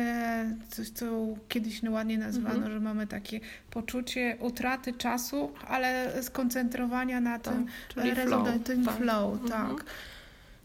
[0.70, 1.06] coś co
[1.50, 2.74] kiedyś ładnie nazwano, Mhm.
[2.74, 3.40] że mamy takie
[3.72, 8.18] poczucie utraty czasu, ale skoncentrowania na Tak, tym czyli flow.
[8.26, 8.96] rezultatywnym tak.
[8.98, 9.50] flow, Mhm.
[9.76, 9.86] tak.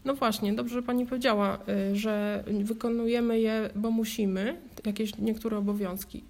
[0.07, 1.59] No właśnie, dobrze że Pani powiedziała,
[1.91, 6.23] y, że wykonujemy je, bo musimy, jakieś niektóre obowiązki.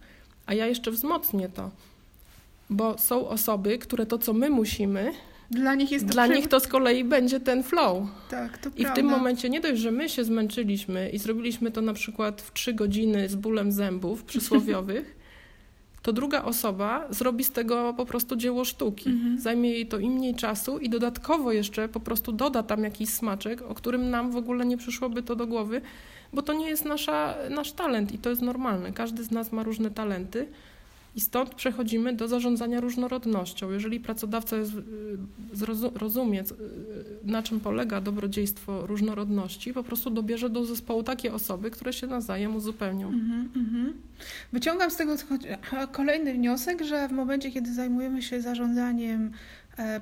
[0.46, 1.72] A ja jeszcze wzmocnię to,
[2.70, 5.12] bo są osoby, które to, co my musimy,
[5.52, 8.08] Dla nich jest to dla nich to z kolei będzie ten flow.
[8.30, 8.96] Tak, to I w prawda.
[8.96, 12.74] tym momencie nie dość, że my się zmęczyliśmy i zrobiliśmy to na przykład w trzy
[12.74, 15.16] godziny z bólem zębów przysłowiowych,
[16.01, 19.10] to druga osoba zrobi z tego po prostu dzieło sztuki.
[19.10, 19.39] Mhm.
[19.39, 23.62] Zajmie jej to i mniej czasu i dodatkowo jeszcze po prostu doda tam jakiś smaczek,
[23.62, 25.81] o którym nam w ogóle nie przyszłoby to do głowy,
[26.33, 28.91] bo to nie jest nasza, nasz talent i to jest normalne.
[28.91, 30.47] Każdy z nas ma różne talenty.
[31.17, 33.71] I stąd przechodzimy do zarządzania różnorodnością.
[33.71, 36.45] Jeżeli pracodawca jest, y, rozumie, y,
[37.23, 42.56] na czym polega dobrodziejstwo różnorodności, po prostu dobierze do zespołu takie osoby, które się nawzajem
[42.56, 43.08] uzupełnią.
[43.08, 43.93] Mhm, mhm.
[44.53, 45.15] Wyciągam z tego
[45.91, 49.32] kolejny wniosek, że w momencie, kiedy zajmujemy się zarządzaniem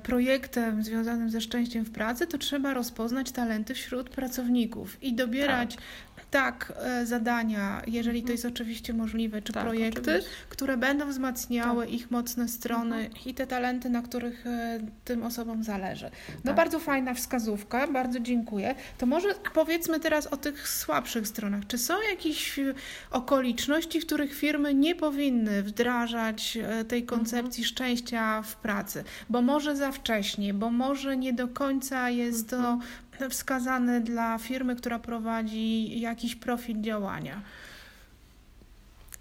[0.02, 5.76] projektem związanym ze szczęściem w pracy, to trzeba rozpoznać talenty wśród pracowników i dobierać
[6.30, 8.32] tak, e, zadania, jeżeli to Mhm.
[8.34, 10.30] jest oczywiście możliwe, czy Tak, projekty, oczywiście.
[10.48, 13.24] które będą wzmacniały ich mocne strony Mhm.
[13.26, 16.10] i te talenty, na których e, tym osobom zależy.
[16.36, 16.56] No Tak.
[16.56, 18.74] bardzo fajna wskazówka, bardzo dziękuję.
[18.98, 21.66] To może powiedzmy teraz o tych słabszych stronach.
[21.66, 22.74] Czy są jakieś e,
[23.10, 29.04] okoliczności, w których firmy nie powinny wdrażać e, tej koncepcji szczęścia w pracy?
[29.30, 32.78] Bo może za wcześnie, bo może nie do końca jest to
[33.30, 37.40] wskazane dla firmy, która prowadzi jakiś profil działania.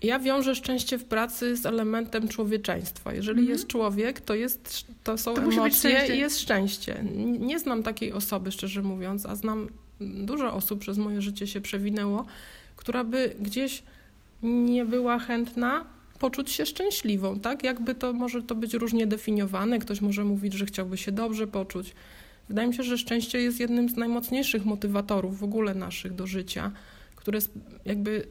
[0.01, 3.13] Ja wiążę szczęście w pracy z elementem człowieczeństwa.
[3.13, 3.49] Jeżeli Mhm.
[3.58, 6.15] jest człowiek, to, jest, to są To emocje szczęście.
[6.15, 7.03] i jest szczęście.
[7.39, 9.67] Nie znam takiej osoby, szczerze mówiąc, a znam
[10.01, 12.25] dużo osób przez moje życie się przewinęło,
[12.75, 13.84] która by gdzieś
[14.43, 15.86] nie była chętna
[16.19, 17.63] poczuć się szczęśliwą, tak?
[17.63, 19.80] Jakby to może to być różnie definiowane.
[19.80, 21.93] Ktoś może mówić, że chciałby się dobrze poczuć.
[22.49, 26.71] Wydaje mi się, że szczęście jest jednym z najmocniejszych motywatorów w ogóle naszych do życia,
[27.15, 27.39] które
[27.86, 28.28] jakby,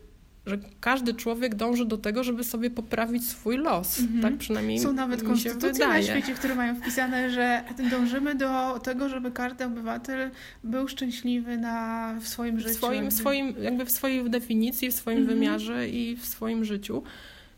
[0.47, 4.21] że każdy człowiek dąży do tego, żeby sobie poprawić swój los, Mhm.
[4.23, 6.05] tak przynajmniej Są nawet mi się konstytucje na wydaje.
[6.05, 10.31] świecie, które mają wpisane, że dążymy do tego, żeby każdy obywatel
[10.65, 12.75] był szczęśliwy na, w swoim W życiu.
[12.75, 13.11] swoim, jakby.
[13.11, 15.39] swoim, jakby w swojej definicji, w swoim Mhm.
[15.39, 17.03] wymiarze i w swoim życiu.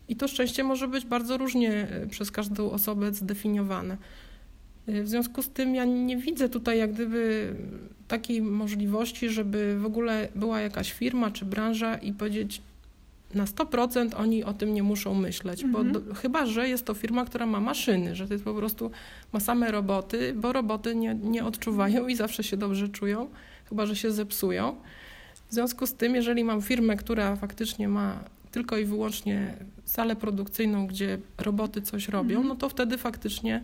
[0.09, 3.97] I to szczęście może być bardzo różnie e, przez każdą osobę zdefiniowane.
[4.87, 7.53] E, W związku z tym ja nie widzę tutaj jak gdyby
[8.07, 12.61] takiej możliwości, żeby w ogóle była jakaś firma czy branża i powiedzieć
[13.33, 15.91] na 100% oni o tym nie muszą myśleć, Mhm.
[15.93, 18.91] bo do, chyba, że jest to firma, która ma maszyny, że to jest po prostu
[19.33, 23.27] ma same roboty, bo roboty nie, nie odczuwają i zawsze się dobrze czują,
[23.69, 24.75] chyba, że się zepsują.
[25.49, 28.19] W związku z tym, jeżeli mam firmę, która faktycznie ma
[28.57, 29.53] tylko i wyłącznie
[29.85, 32.47] salę produkcyjną, gdzie roboty coś robią, Mhm.
[32.47, 33.63] no to wtedy faktycznie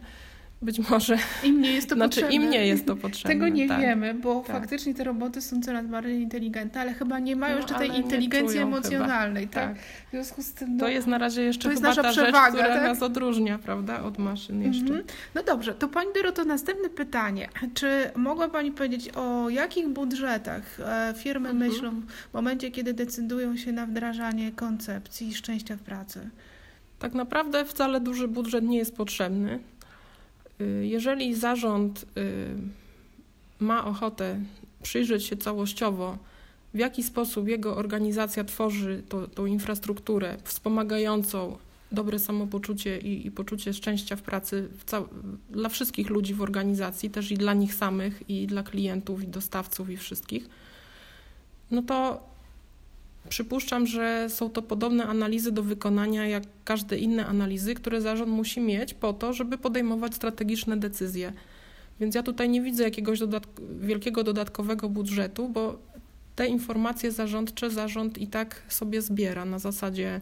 [0.64, 2.46] być może, Im nie jest to znaczy potrzebne.
[2.46, 3.34] im nie jest to potrzebne.
[3.34, 3.82] Tego nie tak.
[3.82, 4.56] wiemy, bo tak.
[4.56, 8.60] faktycznie te roboty są coraz bardziej inteligentne, ale chyba nie mają No, jeszcze tej inteligencji
[8.60, 9.48] emocjonalnej.
[9.48, 9.70] Tak.
[9.70, 9.78] Tak.
[10.08, 10.78] W związku z tym.
[10.80, 12.84] To no, jest na razie jeszcze to jest nasza ta przewaga, rzecz, która tak?
[12.84, 14.82] nas odróżnia, prawda, od maszyn jeszcze.
[14.82, 15.04] Mhm.
[15.36, 17.50] No dobrze, to Pani Doroto, następne pytanie.
[17.74, 21.72] Czy mogła Pani powiedzieć, o jakich budżetach e, firmy Mhm.
[21.72, 21.92] myślą
[22.32, 26.30] w momencie, kiedy decydują się na wdrażanie koncepcji szczęścia w pracy?
[27.00, 29.60] Tak naprawdę wcale duży budżet nie jest potrzebny.
[30.62, 32.56] Y, Jeżeli zarząd y,
[33.60, 34.40] ma ochotę
[34.84, 36.18] przyjrzeć się całościowo,
[36.74, 41.58] w jaki sposób jego organizacja tworzy to, tą infrastrukturę wspomagającą
[41.92, 44.86] dobre samopoczucie i, i poczucie szczęścia w pracy w
[45.50, 49.90] dla wszystkich ludzi w organizacji, też i dla nich samych, i dla klientów, i dostawców,
[49.90, 50.50] i wszystkich,
[51.72, 52.24] no to
[53.34, 58.62] Przypuszczam, że są to podobne analizy do wykonania jak każde inne analizy, które zarząd musi
[58.62, 61.34] mieć po to, żeby podejmować strategiczne decyzje.
[62.00, 65.80] Więc ja tutaj nie widzę jakiegoś dodatk- wielkiego dodatkowego budżetu, bo
[66.36, 70.22] te informacje zarządcze zarząd i tak sobie zbiera na zasadzie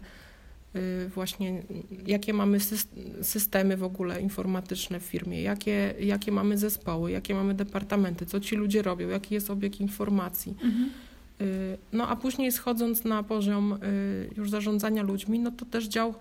[0.76, 1.62] y, właśnie
[2.06, 2.86] jakie mamy sys-
[3.22, 8.56] systemy w ogóle informatyczne w firmie, jakie, jakie mamy zespoły, jakie mamy departamenty, co ci
[8.56, 10.54] ludzie robią, jaki jest obieg informacji.
[10.64, 11.11] Y,
[11.92, 16.14] No a później schodząc na poziom y, już zarządzania ludźmi, no to też dział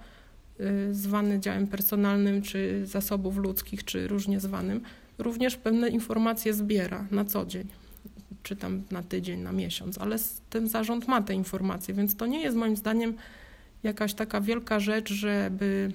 [0.60, 4.81] y, zwany działem personalnym, czy zasobów ludzkich, czy różnie zwanym,
[5.17, 7.67] również pewne informacje zbiera na co dzień.
[8.43, 10.17] czy tam na tydzień, na miesiąc, ale
[10.49, 13.13] ten zarząd ma te informacje, więc to nie jest moim zdaniem
[13.84, 15.91] jakaś taka wielka rzecz, żeby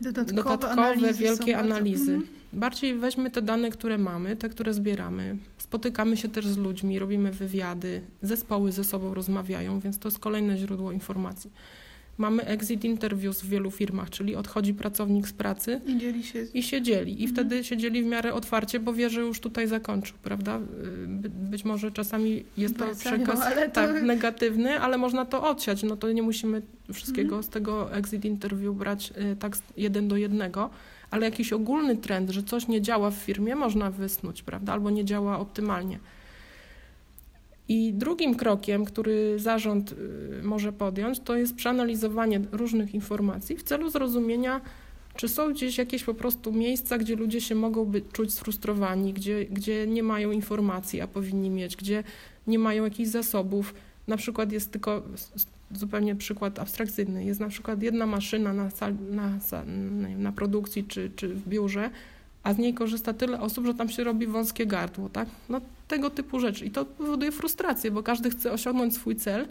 [0.00, 2.12] dodatkowe, dodatkowe analizy wielkie analizy.
[2.12, 2.37] Mhm.
[2.52, 5.36] Bardziej weźmy te dane, które mamy, te, które zbieramy.
[5.58, 10.56] Spotykamy się też z ludźmi, robimy wywiady, zespoły ze sobą rozmawiają, więc to jest kolejne
[10.56, 11.50] źródło informacji.
[12.18, 16.46] Mamy exit interviews w wielu firmach, czyli odchodzi pracownik z pracy I dzieli się.
[16.54, 17.12] i się dzieli.
[17.22, 17.30] I Mhm.
[17.34, 20.60] wtedy się dzieli w miarę otwarcie, bo wie, że już tutaj zakończył, prawda?
[21.06, 25.82] By, być może czasami jest to przekaz to- tak, negatywny, ale można to odsiać.
[25.82, 27.42] No to nie musimy wszystkiego Mhm.
[27.42, 30.70] z tego exit interview brać y, tak jeden do jednego,
[31.10, 34.72] ale jakiś ogólny trend, że coś nie działa w firmie, można wysnuć, prawda?
[34.72, 35.98] Albo nie działa optymalnie.
[37.68, 43.90] I drugim krokiem, który zarząd y, może podjąć, to jest przeanalizowanie różnych informacji w celu
[43.90, 44.60] zrozumienia,
[45.16, 49.44] czy są gdzieś jakieś po prostu miejsca, gdzie ludzie się mogą być, czuć sfrustrowani, gdzie,
[49.44, 52.04] gdzie nie mają informacji, a powinni mieć, gdzie
[52.46, 53.74] nie mają jakichś zasobów.
[54.06, 55.02] Na przykład jest tylko
[55.72, 57.24] zupełnie przykład abstrakcyjny.
[57.24, 59.30] Jest na przykład jedna maszyna na, sal, na,
[60.18, 61.90] na produkcji czy, czy w biurze,
[62.42, 65.28] a z niej korzysta tyle osób, że tam się robi wąskie gardło, tak?
[65.48, 66.66] No tego typu rzeczy.
[66.66, 69.46] I to powoduje frustrację, bo każdy chce osiągnąć swój cel,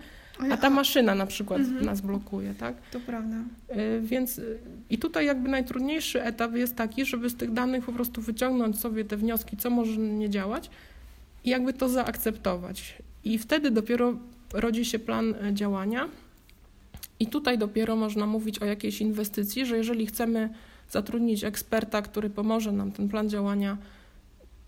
[0.52, 1.86] a ta maszyna na przykład Mhm.
[1.86, 2.76] nas blokuje, tak?
[2.92, 3.36] To prawda.
[3.72, 4.58] Y, Więc y,
[4.90, 9.06] i tutaj jakby najtrudniejszy etap jest taki, żeby z tych danych po prostu wyciągnąć sobie
[9.06, 10.70] te wnioski, co może nie działać
[11.44, 12.98] i jakby to zaakceptować.
[13.24, 14.14] I wtedy dopiero
[14.54, 16.10] rodzi się plan y, działania.
[17.20, 20.50] I tutaj dopiero można mówić o jakiejś inwestycji, że jeżeli chcemy
[20.90, 23.78] zatrudnić eksperta, który pomoże nam ten plan działania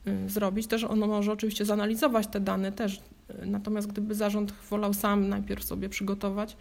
[0.08, 3.02] y, zrobić, też ono może oczywiście zanalizować te dane też.
[3.44, 6.58] y, Natomiast gdyby zarząd wolał sam najpierw sobie przygotować,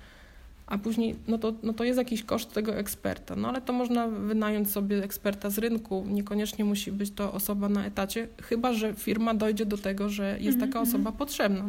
[0.67, 3.37] a później, no to, no to jest jakiś koszt tego eksperta.
[3.37, 6.05] No ale to można wynająć sobie eksperta z rynku.
[6.09, 10.57] Niekoniecznie musi być to osoba na etacie, chyba że firma dojdzie do tego, że jest
[10.57, 10.83] Mhm, taka mhm.
[10.83, 11.65] osoba potrzebna.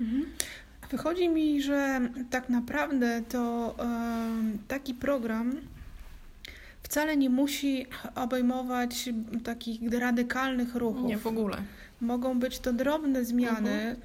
[0.00, 0.24] Mhm.
[0.90, 3.74] Wychodzi mi, że tak naprawdę to
[4.68, 5.52] taki program
[6.82, 9.08] wcale nie musi obejmować
[9.44, 11.06] takich radykalnych ruchów.
[11.08, 11.56] Nie, w ogóle.
[12.00, 13.96] Mogą być to drobne zmiany, Mhm.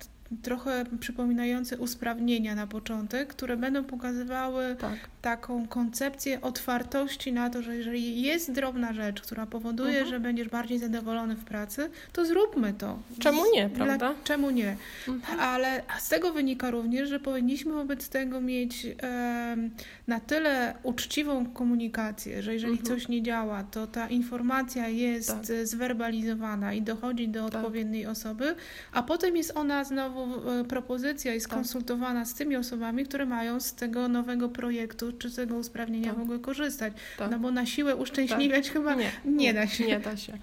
[0.43, 4.93] Trochę przypominające usprawnienia na początek, które będą pokazywały Tak.
[5.21, 10.09] taką koncepcję otwartości na to, że jeżeli jest drobna rzecz, która powoduje, Mhm.
[10.09, 12.99] że będziesz bardziej zadowolony w pracy, to zróbmy to.
[13.19, 14.13] Czemu nie, Dla- prawda?
[14.23, 14.75] Czemu nie?
[15.07, 15.39] Mhm.
[15.39, 19.69] Ale z tego wynika również, że powinniśmy wobec tego mieć em,
[20.07, 22.87] na tyle uczciwą komunikację, że jeżeli Mhm.
[22.87, 25.49] coś nie działa, to ta informacja jest Tak.
[25.49, 27.55] e, zwerbalizowana i dochodzi do Tak.
[27.61, 28.55] odpowiedniej osoby,
[28.93, 30.18] a potem jest ona znowu, e,
[30.67, 31.55] propozycja jest Tak.
[31.55, 36.17] konsultowana z tymi osobami, które mają z tego nowego projektu czy z tego usprawnienia Tak.
[36.17, 36.93] mogły korzystać.
[37.17, 37.31] Tak.
[37.31, 39.87] No bo na siłę uszczęśliwiać chyba Nie, nie da się.
[39.87, 40.37] Nie da się.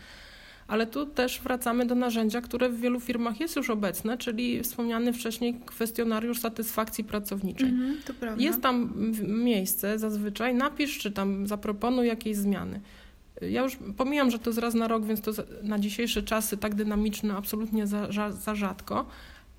[0.69, 5.13] Ale tu też wracamy do narzędzia, które w wielu firmach jest już obecne, czyli wspomniany
[5.13, 7.69] wcześniej kwestionariusz satysfakcji pracowniczej.
[7.69, 8.43] Mhm, to prawda.
[8.43, 8.93] Jest tam
[9.29, 12.81] miejsce zazwyczaj, napisz czy tam zaproponuj jakieś zmiany.
[13.43, 16.75] Ja już pomijam, że to jest raz na rok, więc to na dzisiejsze czasy tak
[16.75, 19.07] dynamiczne absolutnie za, za, za rzadko,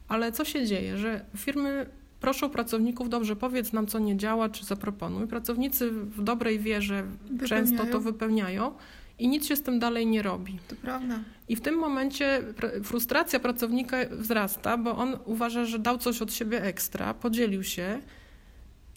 [0.08, 1.86] ale co się dzieje, że firmy
[2.20, 5.28] proszą pracowników, dobrze, powiedz nam, co nie działa, czy zaproponuj.
[5.28, 7.04] Pracownicy w dobrej wierze
[7.48, 8.02] często to Wypełniają.
[8.02, 8.72] wypełniają
[9.20, 10.60] i nic się z tym dalej nie robi.
[10.67, 11.20] To prawda.
[11.50, 12.43] I w tym momencie
[12.84, 18.00] frustracja pracownika wzrasta, bo on uważa, że dał coś od siebie ekstra, podzielił się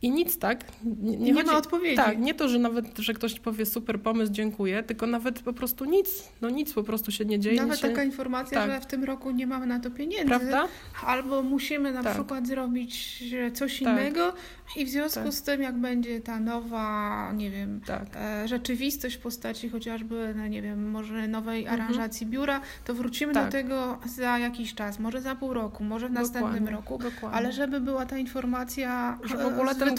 [0.02, 0.64] i nic tak.
[0.84, 1.96] Nie, Nie, chodzi, ma odpowiedzi.
[1.96, 5.84] Tak, nie to, że nawet, że ktoś powie super pomysł, dziękuję, tylko nawet po prostu
[5.84, 6.08] nic,
[6.40, 7.56] no nic po prostu się nie dzieje.
[7.62, 8.70] Nawet się, taka informacja, tak.
[8.70, 10.26] że w tym roku nie mamy na to pieniędzy.
[10.26, 10.68] Prawda?
[11.06, 12.14] Albo musimy na Tak.
[12.14, 13.80] przykład zrobić e, coś Tak.
[13.80, 14.32] innego
[14.76, 15.32] i w związku Tak.
[15.32, 18.06] z tym, jak będzie ta nowa, nie wiem, Tak.
[18.16, 21.80] e, rzeczywistość w postaci chociażby, no nie wiem, może nowej Mhm.
[21.80, 23.44] aranżacji biura, to wrócimy Tak.
[23.44, 27.38] do tego za jakiś czas, może za pół roku, może w następnym Dokładnie, roku, Dokładnie.
[27.38, 29.89] ale żeby była ta informacja że w e, ogóle ten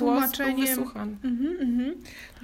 [0.67, 1.15] wysłuchany.
[1.23, 1.95] Mhm, mhm.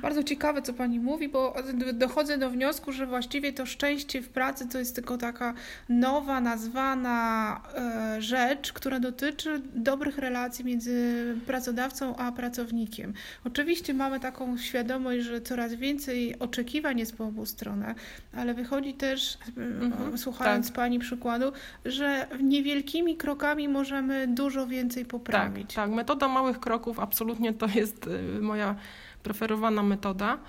[0.01, 1.53] Bardzo ciekawe, co pani mówi, bo
[1.93, 5.53] dochodzę do wniosku, że właściwie to szczęście w pracy to jest tylko taka
[5.89, 13.13] nowa, nazwana e, rzecz, która dotyczy dobrych relacji między pracodawcą a pracownikiem.
[13.45, 17.95] Oczywiście mamy taką świadomość, że coraz więcej oczekiwań jest po obu stronach,
[18.38, 20.75] ale wychodzi też, e, Mhm, słuchając tak.
[20.75, 21.51] pani przykładu,
[21.86, 25.73] że niewielkimi krokami możemy dużo więcej Tak, poprawić.
[25.73, 25.89] tak.
[25.91, 28.76] Metoda małych kroków absolutnie to jest y, moja
[29.23, 30.39] preferowana metoda,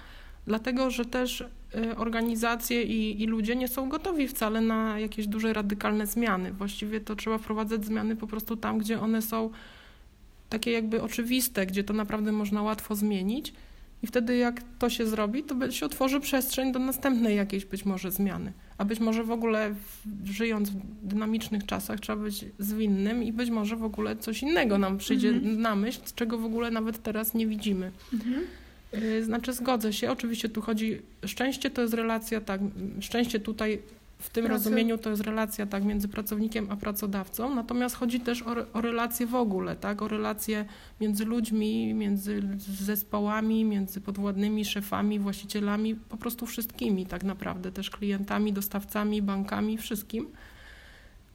[0.46, 5.52] dlatego że też y, organizacje i, i ludzie nie są gotowi wcale na jakieś duże,
[5.52, 6.52] radykalne zmiany.
[6.52, 9.50] Właściwie to trzeba wprowadzać zmiany po prostu tam, gdzie one są
[10.48, 13.52] takie jakby oczywiste, gdzie to naprawdę można łatwo zmienić.
[14.02, 18.10] I wtedy jak to się zrobi, to się otworzy przestrzeń do następnej jakiejś być może
[18.10, 18.52] zmiany.
[18.78, 19.74] a być może w ogóle
[20.24, 24.98] żyjąc w dynamicznych czasach trzeba być zwinnym i być może w ogóle coś innego nam
[24.98, 25.60] przyjdzie mhm.
[25.60, 27.92] na myśl, czego w ogóle nawet teraz nie widzimy.
[28.12, 28.44] Mhm.
[28.94, 32.60] Y, znaczy zgodzę się, oczywiście tu chodzi, szczęście to jest relacja, tak,
[33.00, 33.82] szczęście tutaj
[34.18, 34.64] w tym Pracy.
[34.64, 39.26] rozumieniu to jest relacja tak między pracownikiem a pracodawcą, natomiast chodzi też o, o relacje
[39.26, 40.64] w ogóle, tak, o relacje
[41.00, 42.42] między ludźmi, między
[42.80, 50.28] zespołami, między podwładnymi, szefami, właścicielami, po prostu wszystkimi tak naprawdę, też klientami, dostawcami, bankami, wszystkim.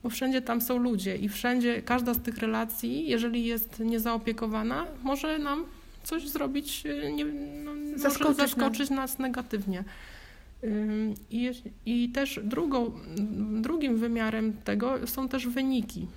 [0.03, 5.39] Bo wszędzie tam są ludzie i wszędzie każda z tych relacji, jeżeli jest niezaopiekowana, może
[5.39, 5.65] nam
[6.03, 9.83] coś zrobić, y, nie, no, zaskoczyć, zaskoczyć nas negatywnie.
[11.31, 11.51] I,
[11.85, 12.91] I też drugą,
[13.61, 16.07] drugim wymiarem tego są też wyniki.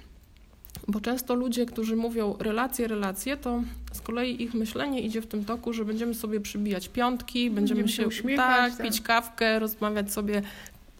[0.89, 5.45] Bo często ludzie, którzy mówią relacje, relacje, to z kolei ich myślenie idzie w tym
[5.45, 10.13] toku, że będziemy sobie przybijać piątki, będziemy, będziemy się uśmiechać, tak, tak, pić kawkę, rozmawiać
[10.13, 10.43] sobie,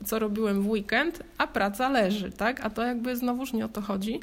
[0.05, 2.61] co robiłem w weekend, a praca leży, tak?
[2.65, 4.21] A to jakby znowuż nie o to chodzi.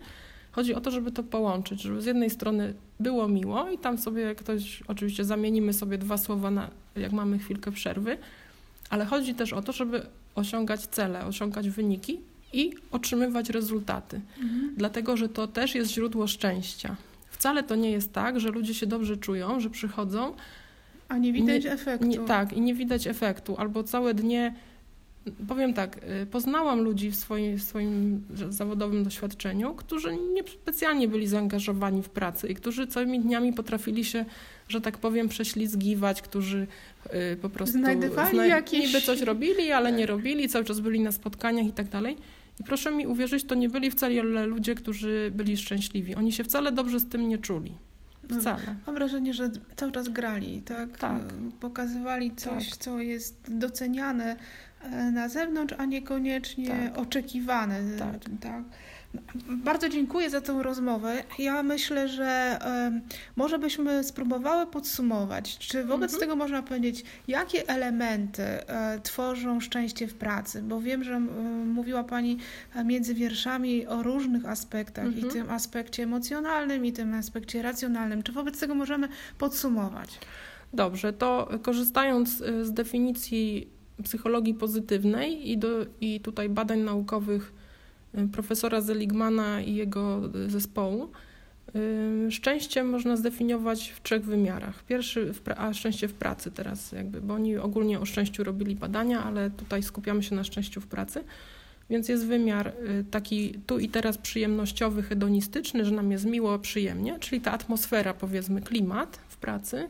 [0.52, 4.36] Chodzi o to, żeby to połączyć, żeby z jednej strony było miło i tam sobie
[4.36, 8.18] ktoś, oczywiście zamienimy sobie dwa słowa, na, jak mamy chwilkę przerwy,
[8.94, 12.20] ale chodzi też o to, żeby osiągać cele, osiągać wyniki
[12.54, 14.22] i otrzymywać rezultaty.
[14.42, 14.74] Mhm.
[14.78, 16.96] Dlatego, że to też jest źródło szczęścia.
[17.32, 20.34] Wcale to nie jest tak, że ludzie się dobrze czują, że przychodzą.
[21.10, 22.08] A nie widać nie, efektu.
[22.08, 23.56] Nie, tak, i nie widać efektu.
[23.58, 24.54] Albo całe dnie
[25.48, 31.28] powiem tak, y, poznałam ludzi w swoim, w swoim zawodowym doświadczeniu, którzy nie specjalnie byli
[31.28, 34.26] zaangażowani w pracę i którzy całymi dniami potrafili się,
[34.68, 36.68] że tak powiem, prześlizgiwać, którzy
[37.34, 38.46] y, po prostu znajdowali zna...
[38.46, 38.86] jakieś...
[38.86, 42.18] niby coś robili, ale nie robili, cały czas byli na spotkaniach i tak dalej.
[42.60, 46.16] I proszę mi uwierzyć, to nie byli wcale ludzie, którzy byli szczęśliwi.
[46.16, 47.78] Oni się wcale dobrze z tym nie czuli.
[48.30, 48.76] No, wcale.
[48.88, 50.98] Mam wrażenie, że cały czas grali, tak?
[50.98, 51.22] tak.
[51.60, 52.78] Pokazywali coś, tak.
[52.78, 54.36] co jest doceniane
[55.12, 56.98] na zewnątrz, a niekoniecznie tak.
[56.98, 57.80] oczekiwane.
[58.00, 58.16] Tak.
[58.42, 58.64] tak.
[59.50, 61.24] Bardzo dziękuję za tę rozmowę.
[61.40, 62.60] Ja myślę, że
[63.36, 66.20] może byśmy spróbowały podsumować, czy wobec mhm.
[66.20, 71.20] tego można powiedzieć, jakie elementy e, tworzą szczęście w pracy, bo wiem, że
[71.66, 72.38] mówiła Pani
[72.86, 75.28] między wierszami o różnych aspektach mhm.
[75.28, 78.24] i tym aspekcie emocjonalnym, i tym aspekcie racjonalnym.
[78.24, 80.20] Czy wobec tego możemy podsumować?
[80.74, 83.73] Dobrze, to korzystając e, z definicji
[84.04, 87.54] psychologii pozytywnej i, do, i tutaj badań naukowych
[88.18, 91.10] y, profesora Zeligmana i jego zespołu.
[92.28, 94.84] Y, szczęście można zdefiniować w trzech wymiarach.
[94.84, 99.52] Pierwszy, a szczęście w pracy teraz jakby, bo oni ogólnie o szczęściu robili badania, ale
[99.52, 101.24] tutaj skupiamy się na szczęściu w pracy.
[101.90, 107.20] Więc jest wymiar y, taki tu i teraz przyjemnościowy, hedonistyczny, że nam jest miło, przyjemnie,
[107.20, 109.90] czyli ta atmosfera, powiedzmy, klimat w pracy.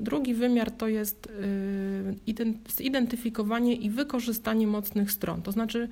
[0.00, 2.42] Drugi wymiar to jest y,
[2.76, 5.42] zidentyfikowanie i wykorzystanie mocnych stron.
[5.42, 5.88] To znaczy,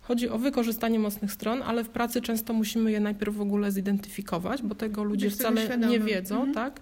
[0.00, 4.62] chodzi o wykorzystanie mocnych stron, ale w pracy często musimy je najpierw w ogóle zidentyfikować,
[4.62, 6.36] bo tego ludzie wcale nie wiedzą.
[6.36, 6.54] Mhm.
[6.54, 6.80] Tak?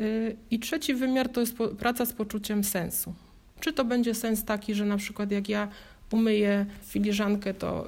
[0.00, 3.14] Y, I trzeci wymiar to jest praca z poczuciem sensu.
[3.60, 5.68] Czy to będzie sens taki, że na przykład jak ja
[6.14, 7.86] umyję filiżankę, to,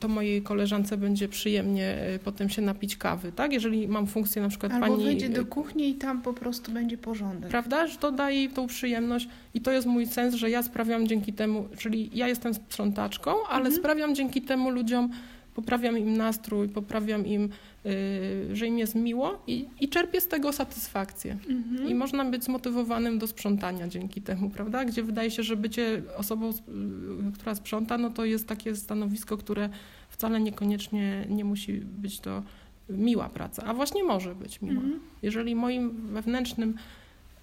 [0.00, 3.52] to mojej koleżance będzie przyjemnie y, potem się napić kawy, tak?
[3.52, 5.04] Jeżeli mam funkcję na przykład Albo pani...
[5.04, 7.50] wyjdzie do kuchni i tam po prostu będzie porządek.
[7.50, 7.86] Prawda?
[7.86, 11.32] Że to daje jej tą przyjemność i to jest mój sens, że ja sprawiam dzięki
[11.32, 13.76] temu, czyli ja jestem sprzątaczką, ale mhm.
[13.76, 15.10] sprawiam dzięki temu ludziom
[15.58, 17.48] poprawiam im nastrój, poprawiam im,
[17.84, 21.38] yy, że im jest miło i, i czerpię z tego satysfakcję.
[21.48, 21.88] Mhm.
[21.88, 24.84] I można być zmotywowanym do sprzątania dzięki temu, prawda?
[24.84, 29.68] Gdzie wydaje się, że bycie osobą, yy, która sprząta, no to jest takie stanowisko, które
[30.10, 32.42] wcale niekoniecznie nie musi być to
[32.88, 34.82] miła praca, a właśnie może być miła.
[34.82, 35.00] Mhm.
[35.22, 36.74] Jeżeli moim wewnętrznym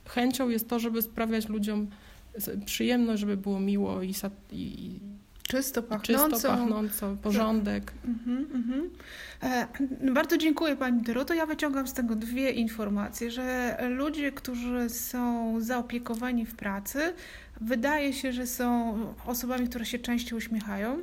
[0.06, 1.88] chęcią jest to, żeby sprawiać ludziom
[2.66, 4.14] przyjemność, żeby było miło i,
[4.52, 5.00] i
[5.48, 6.30] Czysto pachnąco.
[6.30, 7.92] Czysto pachnąco, porządek.
[8.06, 8.90] Mhm, mhm.
[9.44, 9.68] E,
[10.14, 11.34] bardzo dziękuję Pani Doroto.
[11.34, 17.14] Ja wyciągam z tego dwie informacje, że ludzie, którzy są zaopiekowani w pracy,
[17.62, 21.00] wydaje się, że są osobami, które się częściej uśmiechają,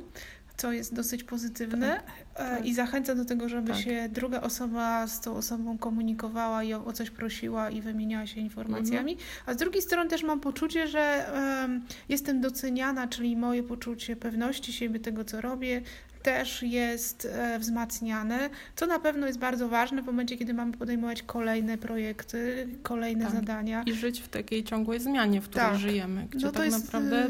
[0.63, 2.03] co jest dosyć pozytywne tak,
[2.35, 2.65] e, tak.
[2.65, 3.81] i zachęca do tego, żeby tak.
[3.81, 8.41] się druga osoba z tą osobą komunikowała i o, o coś prosiła i wymieniała się
[8.41, 9.11] informacjami.
[9.11, 9.29] Mhm.
[9.45, 14.73] A z drugiej strony też mam poczucie, że um, jestem doceniana, czyli moje poczucie pewności
[14.73, 15.81] siebie, tego co robię,
[16.23, 21.23] też jest e, wzmacniane, co na pewno jest bardzo ważne w momencie, kiedy mamy podejmować
[21.23, 23.33] kolejne projekty, kolejne tak.
[23.33, 23.83] zadania.
[23.85, 25.77] I żyć w takiej ciągłej zmianie, w której tak.
[25.77, 27.25] żyjemy, gdzie no to tak jest naprawdę...
[27.25, 27.29] Y,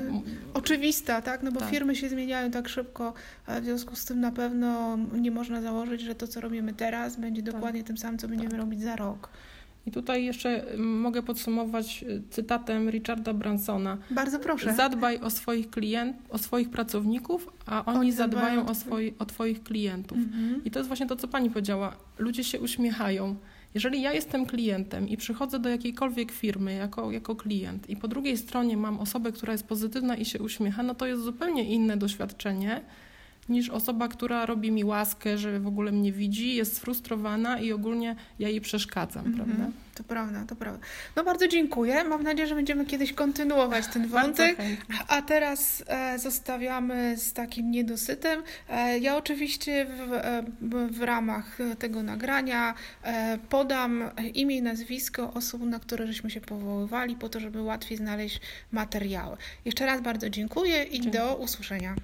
[0.53, 1.43] oczywista, tak?
[1.43, 1.69] No bo tak.
[1.69, 3.13] firmy się zmieniają tak szybko,
[3.47, 7.43] w związku z tym na pewno nie można założyć, że to, co robimy teraz, będzie
[7.43, 7.53] tak.
[7.53, 8.59] dokładnie tym samym, co będziemy tak.
[8.59, 9.29] robić za rok.
[9.85, 13.97] I tutaj jeszcze mogę podsumować cytatem Richarda Bransona.
[14.11, 14.73] Bardzo proszę.
[14.73, 19.63] Zadbaj o swoich klient, o swoich pracowników, a oni, oni zadbają o, swoi, o twoich
[19.63, 20.17] klientów.
[20.17, 20.61] Mhm.
[20.65, 21.95] I to jest właśnie to, co pani powiedziała.
[22.17, 23.35] Ludzie się uśmiechają.
[23.73, 28.37] Jeżeli ja jestem klientem i przychodzę do jakiejkolwiek firmy jako, jako klient i po drugiej
[28.37, 32.81] stronie mam osobę, która jest pozytywna i się uśmiecha, no to jest zupełnie inne doświadczenie
[33.49, 38.15] niż osoba, która robi mi łaskę, że w ogóle mnie widzi, jest sfrustrowana i ogólnie
[38.39, 39.45] ja jej przeszkadzam, mm -hmm.
[39.45, 39.71] prawda?
[39.95, 40.85] To prawda, to prawda.
[41.15, 42.03] No bardzo dziękuję.
[42.03, 44.57] Mam nadzieję, że będziemy kiedyś kontynuować ten wątek.
[45.07, 48.43] A teraz e, zostawiamy z takim niedosytem.
[48.69, 50.43] E, ja oczywiście w, e,
[50.91, 52.73] w, ramach tego nagrania
[53.03, 57.97] e, podam imię i nazwisko osób, na które żeśmy się powoływali, po to, żeby łatwiej
[57.97, 58.41] znaleźć
[58.71, 59.37] materiały.
[59.65, 61.11] Jeszcze raz bardzo dziękuję i dziękuję.
[61.11, 61.95] do usłyszenia.